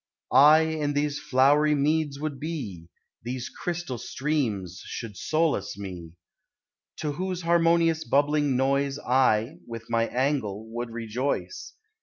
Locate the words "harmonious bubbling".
7.43-8.57